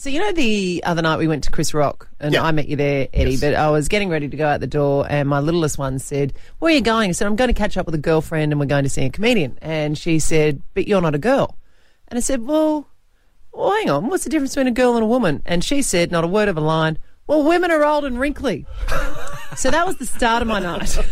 So 0.00 0.08
you 0.08 0.18
know 0.18 0.32
the 0.32 0.82
other 0.86 1.02
night 1.02 1.18
we 1.18 1.28
went 1.28 1.44
to 1.44 1.50
Chris 1.50 1.74
Rock 1.74 2.08
and 2.20 2.32
Yeah. 2.32 2.42
I 2.42 2.52
met 2.52 2.68
you 2.68 2.76
there, 2.76 3.08
Eddie. 3.12 3.32
Yes. 3.32 3.40
But 3.42 3.54
I 3.54 3.68
was 3.68 3.86
getting 3.88 4.08
ready 4.08 4.30
to 4.30 4.34
go 4.38 4.46
out 4.46 4.60
the 4.60 4.66
door, 4.66 5.06
and 5.06 5.28
my 5.28 5.40
littlest 5.40 5.76
one 5.76 5.98
said, 5.98 6.32
"Where 6.58 6.72
are 6.72 6.74
you 6.74 6.80
going?" 6.80 7.10
I 7.10 7.12
said, 7.12 7.26
"I'm 7.26 7.36
going 7.36 7.48
to 7.48 7.54
catch 7.54 7.76
up 7.76 7.84
with 7.84 7.94
a 7.94 7.98
girlfriend, 7.98 8.50
and 8.50 8.58
we're 8.58 8.64
going 8.64 8.84
to 8.84 8.88
see 8.88 9.04
a 9.04 9.10
comedian." 9.10 9.58
And 9.60 9.98
she 9.98 10.18
said, 10.18 10.62
"But 10.72 10.88
you're 10.88 11.02
not 11.02 11.14
a 11.14 11.18
girl." 11.18 11.54
And 12.08 12.16
I 12.16 12.20
said, 12.20 12.46
"Well, 12.46 12.88
well, 13.52 13.72
hang 13.72 13.90
on. 13.90 14.06
What's 14.08 14.24
the 14.24 14.30
difference 14.30 14.54
between 14.54 14.68
a 14.68 14.70
girl 14.70 14.94
and 14.94 15.04
a 15.04 15.06
woman?" 15.06 15.42
And 15.44 15.62
she 15.62 15.82
said, 15.82 16.10
not 16.10 16.24
a 16.24 16.28
word 16.28 16.48
of 16.48 16.56
a 16.56 16.62
line. 16.62 16.96
Well, 17.26 17.42
women 17.42 17.70
are 17.70 17.84
old 17.84 18.06
and 18.06 18.18
wrinkly. 18.18 18.64
So 19.54 19.70
that 19.70 19.86
was 19.86 19.96
the 19.98 20.06
start 20.06 20.40
of 20.40 20.48
my 20.48 20.60
night. 20.60 20.98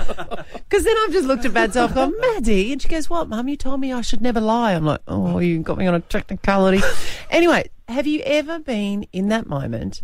Because 0.69 0.85
then 0.85 0.97
I've 0.99 1.13
just 1.13 1.27
looked 1.27 1.47
at 1.47 1.53
Mads 1.55 1.79
off, 1.79 1.95
gone, 1.95 2.13
Maddie. 2.21 2.73
And 2.73 2.83
she 2.83 2.89
goes, 2.89 3.09
What, 3.09 3.29
Mum? 3.29 3.49
You 3.49 3.57
told 3.57 3.81
me 3.81 3.91
I 3.91 4.03
should 4.03 4.21
never 4.21 4.39
lie. 4.41 4.75
I'm 4.75 4.85
like, 4.85 5.01
Oh, 5.09 5.39
you 5.39 5.61
got 5.61 5.79
me 5.79 5.87
on 5.87 5.95
a 5.95 6.01
technicality. 6.01 6.83
Anyway, 7.31 7.69
have 7.89 8.07
you 8.07 8.21
ever 8.25 8.59
been 8.59 9.07
in 9.13 9.29
that 9.29 9.47
moment 9.47 10.03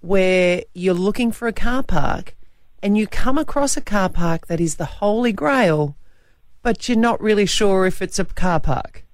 where 0.00 0.62
you're 0.74 0.94
looking 0.94 1.32
for 1.32 1.48
a 1.48 1.52
car 1.52 1.82
park 1.82 2.36
and 2.82 2.96
you 2.98 3.06
come 3.06 3.38
across 3.38 3.76
a 3.76 3.80
car 3.80 4.08
park 4.08 4.46
that 4.48 4.60
is 4.60 4.76
the 4.76 4.84
holy 4.84 5.32
grail, 5.32 5.96
but 6.62 6.88
you're 6.88 6.98
not 6.98 7.20
really 7.20 7.46
sure 7.46 7.86
if 7.86 8.02
it's 8.02 8.18
a 8.18 8.24
car 8.24 8.60
park? 8.60 9.04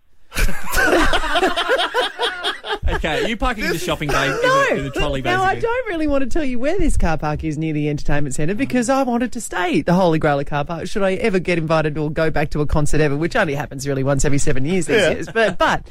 Okay, 2.92 3.24
are 3.24 3.28
you 3.28 3.36
parking 3.36 3.64
in 3.64 3.72
the 3.72 3.78
shopping 3.78 4.08
bay 4.08 4.24
in, 4.26 4.30
No, 4.32 4.64
the, 4.70 4.76
in 4.76 4.84
the 4.84 4.90
trolley 4.90 5.22
now 5.22 5.42
I 5.44 5.54
don't 5.54 5.86
really 5.88 6.06
want 6.08 6.22
to 6.24 6.28
tell 6.30 6.44
you 6.44 6.58
where 6.58 6.76
this 6.78 6.96
car 6.96 7.16
park 7.18 7.44
is 7.44 7.56
near 7.56 7.72
the 7.72 7.88
entertainment 7.88 8.34
centre 8.34 8.54
because 8.54 8.88
I 8.88 9.02
wanted 9.04 9.32
to 9.32 9.40
stay 9.40 9.80
at 9.80 9.86
the 9.86 9.94
Holy 9.94 10.18
Grail 10.18 10.40
of 10.40 10.46
car 10.46 10.64
park. 10.64 10.88
Should 10.88 11.02
I 11.02 11.14
ever 11.14 11.38
get 11.38 11.58
invited 11.58 11.96
or 11.98 12.10
go 12.10 12.30
back 12.30 12.50
to 12.50 12.60
a 12.62 12.66
concert 12.66 13.00
ever, 13.00 13.16
which 13.16 13.36
only 13.36 13.54
happens 13.54 13.86
really 13.86 14.02
once 14.02 14.24
every 14.24 14.38
seven 14.38 14.64
years 14.64 14.86
these 14.86 14.96
Yeah. 14.96 15.10
years, 15.10 15.28
but 15.32 15.56
but 15.58 15.86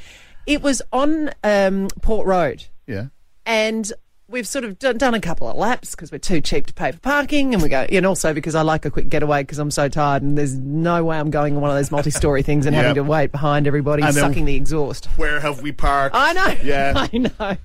it 0.45 0.61
was 0.61 0.81
on 0.91 1.31
um, 1.43 1.87
Port 2.01 2.25
Road 2.27 2.65
Yeah. 2.87 3.07
and 3.45 3.91
we've 4.27 4.47
sort 4.47 4.63
of 4.63 4.77
done, 4.77 4.95
done 4.95 5.15
a 5.15 5.19
couple 5.19 5.47
of 5.49 5.55
laps 5.57 5.91
because 5.95 6.11
we're 6.11 6.17
too 6.19 6.39
cheap 6.39 6.67
to 6.67 6.73
pay 6.73 6.91
for 6.91 6.99
parking, 6.99 7.53
and 7.55 7.63
we 7.63 7.69
go, 7.69 7.79
and 7.89 8.05
also 8.05 8.31
because 8.31 8.53
I 8.53 8.61
like 8.61 8.85
a 8.85 8.91
quick 8.91 9.09
getaway 9.09 9.41
because 9.41 9.57
I'm 9.57 9.71
so 9.71 9.89
tired, 9.89 10.21
and 10.21 10.37
there's 10.37 10.55
no 10.55 11.03
way 11.03 11.17
I'm 11.17 11.31
going 11.31 11.55
on 11.55 11.61
one 11.61 11.71
of 11.71 11.75
those 11.75 11.89
multi-story 11.89 12.43
things 12.43 12.65
and 12.67 12.75
having 12.75 12.93
to 12.95 13.03
wait 13.03 13.31
behind 13.31 13.65
everybody 13.65 14.03
And 14.03 14.13
sucking 14.13 14.45
the 14.45 14.55
exhaust. 14.55 15.05
Where 15.17 15.39
have 15.39 15.61
we 15.63 15.71
parked? 15.71 16.15
I 16.15 16.33
know. 16.33 16.55
Yeah. 16.63 16.93
I 17.11 17.17
know. 17.17 17.57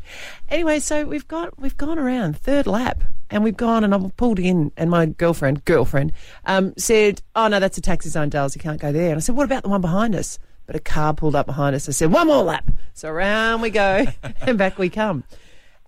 Anyway, 0.48 0.78
so 0.78 1.05
we've 1.05 1.28
got 1.28 1.59
we've 1.61 1.77
gone 1.77 1.98
around 1.98 2.38
third 2.38 2.66
lap, 2.66 3.05
and 3.28 3.44
we've 3.44 3.56
gone 3.59 3.84
and 3.84 3.94
I've 3.94 4.16
pulled 4.16 4.38
in, 4.38 4.72
and 4.78 4.88
my 4.91 5.05
girlfriend 5.05 5.66
girlfriend 5.66 6.12
um, 6.47 6.72
said, 6.78 7.20
"Oh 7.36 7.48
no, 7.48 7.61
that's 7.61 7.77
a 7.77 7.83
taxi 7.83 8.09
zone, 8.09 8.31
Dales. 8.31 8.55
You 8.56 8.62
can't 8.62 8.81
go 8.81 8.91
there." 8.91 9.09
And 9.11 9.16
I 9.16 9.20
said, 9.20 9.36
"What 9.36 9.44
about 9.44 9.64
the 9.64 9.69
one 9.69 9.83
behind 9.83 10.14
us?" 10.14 10.38
But 10.66 10.76
a 10.76 10.80
car 10.80 11.12
pulled 11.14 11.36
up 11.36 11.46
behind 11.46 11.76
us. 11.76 11.88
I 11.88 11.92
said, 11.92 12.12
"One 12.12 12.26
more 12.28 12.42
lap." 12.42 12.70
So 12.94 13.10
around 13.10 13.60
we 13.60 13.70
go, 13.70 14.06
and 14.40 14.56
back 14.56 14.78
we 14.78 14.88
come, 14.88 15.24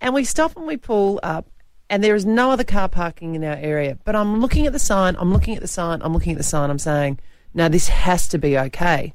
and 0.01 0.15
we 0.15 0.25
stop 0.25 0.57
and 0.57 0.67
we 0.67 0.77
pull 0.77 1.21
up. 1.23 1.47
And 1.89 2.03
there 2.03 2.17
is 2.17 2.27
no 2.27 2.51
other 2.51 2.65
car 2.65 2.89
parking 2.89 3.37
in 3.37 3.45
our 3.45 3.55
area. 3.55 3.97
But 4.05 4.17
I'm 4.17 4.41
looking 4.41 4.67
at 4.67 4.73
the 4.73 4.79
sign, 4.81 5.15
I'm 5.21 5.33
looking 5.33 5.55
at 5.55 5.63
the 5.63 5.69
sign, 5.69 6.03
I'm 6.03 6.13
looking 6.13 6.33
at 6.33 6.39
the 6.39 6.43
sign, 6.43 6.69
I'm 6.69 6.81
saying, 6.81 7.21
no, 7.55 7.69
this 7.69 7.87
has 7.87 8.27
to 8.31 8.39
be 8.39 8.59
okay 8.59 9.15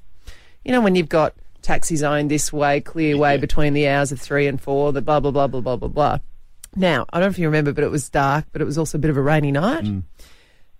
you 0.63 0.71
know, 0.71 0.81
when 0.81 0.95
you've 0.95 1.09
got 1.09 1.33
taxi 1.61 1.95
zone 1.95 2.27
this 2.27 2.51
way, 2.51 2.81
clear 2.81 3.17
way 3.17 3.37
between 3.37 3.73
the 3.73 3.87
hours 3.87 4.11
of 4.11 4.19
three 4.19 4.47
and 4.47 4.61
four, 4.61 4.91
the 4.91 5.01
blah, 5.01 5.19
blah, 5.19 5.31
blah, 5.31 5.47
blah, 5.47 5.61
blah, 5.61 5.75
blah, 5.75 5.87
blah. 5.87 6.19
Now, 6.75 7.05
I 7.11 7.19
don't 7.19 7.27
know 7.27 7.31
if 7.31 7.39
you 7.39 7.47
remember, 7.47 7.73
but 7.73 7.83
it 7.83 7.91
was 7.91 8.09
dark, 8.09 8.45
but 8.51 8.61
it 8.61 8.65
was 8.65 8.77
also 8.77 8.97
a 8.97 9.01
bit 9.01 9.11
of 9.11 9.17
a 9.17 9.21
rainy 9.21 9.51
night. 9.51 9.83
Mm. 9.83 10.03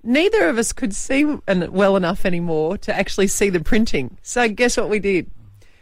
Neither 0.04 0.50
of 0.50 0.58
us 0.58 0.74
could 0.74 0.96
see 0.96 1.26
well 1.26 1.96
enough 1.96 2.26
anymore 2.26 2.78
to 2.80 2.96
actually 2.96 3.28
see 3.28 3.50
the 3.50 3.60
printing. 3.60 4.18
So, 4.22 4.48
guess 4.50 4.78
what 4.78 4.90
we 4.90 5.00
did? 5.00 5.30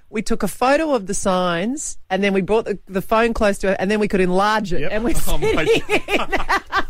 We 0.09 0.21
took 0.21 0.41
a 0.43 0.47
photo 0.47 0.93
of 0.95 1.05
the 1.07 1.13
signs 1.13 1.97
and 2.09 2.23
then 2.23 2.33
we 2.33 2.41
brought 2.41 2.65
the, 2.65 2.79
the 2.87 3.01
phone 3.01 3.33
close 3.33 3.59
to 3.59 3.71
it 3.71 3.77
and 3.79 3.91
then 3.91 3.99
we 3.99 4.07
could 4.07 4.21
enlarge 4.21 4.73
it. 4.73 4.81
Yep. 4.81 4.91
And 4.91 5.03
we're 5.03 5.13
Oh 5.27 5.37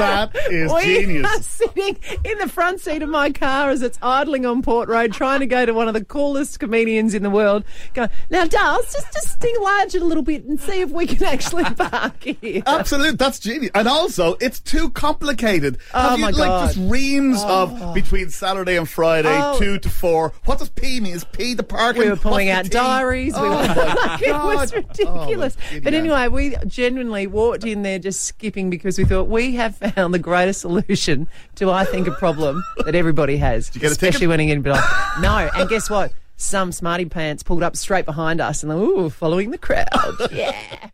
That 0.00 0.36
is 0.50 0.72
we 0.72 1.22
are 1.22 1.42
sitting 1.42 1.96
in 2.24 2.38
the 2.38 2.48
front 2.48 2.80
seat 2.80 3.02
of 3.02 3.08
my 3.08 3.30
car 3.30 3.70
as 3.70 3.82
it's 3.82 3.98
idling 4.02 4.46
on 4.46 4.62
Port 4.62 4.88
Road, 4.88 5.12
trying 5.12 5.40
to 5.40 5.46
go 5.46 5.64
to 5.66 5.72
one 5.72 5.88
of 5.88 5.94
the 5.94 6.04
coolest 6.04 6.58
comedians 6.60 7.14
in 7.14 7.22
the 7.22 7.30
world. 7.30 7.64
Going 7.94 8.08
now, 8.30 8.44
Dales, 8.46 8.92
just 8.92 9.12
just 9.12 9.44
enlarge 9.44 9.94
it 9.94 10.02
a 10.02 10.04
little 10.04 10.22
bit 10.22 10.44
and 10.44 10.60
see 10.60 10.80
if 10.80 10.90
we 10.90 11.06
can 11.06 11.22
actually 11.24 11.64
park 11.76 12.22
here. 12.22 12.62
Absolutely, 12.66 13.16
that's 13.16 13.38
genius. 13.38 13.70
And 13.74 13.88
also, 13.88 14.36
it's 14.40 14.60
too 14.60 14.90
complicated. 14.90 15.78
Oh 15.94 16.00
have 16.00 16.10
Oh, 16.12 16.16
you 16.16 16.22
my 16.22 16.30
like 16.30 16.48
God. 16.48 16.66
just 16.74 16.90
reams 16.90 17.42
of 17.44 17.72
oh. 17.80 17.92
between 17.94 18.30
Saturday 18.30 18.76
and 18.76 18.88
Friday, 18.88 19.28
Oh. 19.32 19.58
two 19.58 19.78
to 19.78 19.88
four? 19.88 20.32
What 20.44 20.58
does 20.58 20.68
P 20.70 21.00
mean? 21.00 21.14
Is 21.14 21.24
P 21.24 21.54
the 21.54 21.62
parking? 21.62 22.02
We 22.02 22.10
were 22.10 22.16
pulling 22.16 22.48
What's 22.48 22.68
out 22.68 22.72
diaries. 22.72 23.34
we 23.34 23.40
Oh 23.40 23.50
were, 23.50 23.56
like, 23.56 24.22
it 24.22 24.32
was 24.32 24.72
oh, 24.72 24.76
ridiculous. 24.76 25.56
Oh, 25.74 25.80
but 25.82 25.94
anyway, 25.94 26.28
we 26.28 26.56
genuinely 26.66 27.26
walked 27.26 27.64
in 27.64 27.82
there 27.82 27.98
just 27.98 28.24
skipping 28.24 28.70
because 28.70 28.98
we 28.98 29.04
thought 29.04 29.28
we 29.28 29.54
have 29.54 29.78
found 29.90 30.14
the 30.14 30.18
greatest 30.18 30.60
solution 30.60 31.28
to, 31.56 31.70
I 31.70 31.84
think, 31.84 32.06
a 32.06 32.12
problem 32.12 32.62
that 32.84 32.94
everybody 32.94 33.36
has, 33.38 33.70
you 33.74 33.80
get 33.80 33.92
a 33.92 33.94
ticket? 33.94 34.08
especially 34.08 34.26
when 34.26 34.40
you 34.40 34.54
get 34.54 34.70
like, 34.70 34.84
no. 35.20 35.50
And 35.54 35.68
guess 35.68 35.88
what? 35.90 36.12
Some 36.36 36.72
smarty 36.72 37.04
pants 37.04 37.42
pulled 37.42 37.62
up 37.62 37.76
straight 37.76 38.04
behind 38.06 38.40
us 38.40 38.62
and, 38.62 38.72
ooh, 38.72 39.10
following 39.10 39.50
the 39.50 39.58
crowd. 39.58 39.88
Yeah. 40.32 40.90